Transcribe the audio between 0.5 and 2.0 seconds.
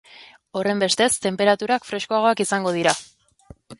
Horrenbestez, tenperaturak